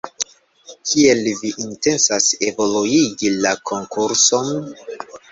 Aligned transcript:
Kiel 0.91 1.19
vi 1.41 1.51
intencas 1.63 2.29
evoluigi 2.47 3.29
la 3.43 3.51
konkurson? 3.73 4.49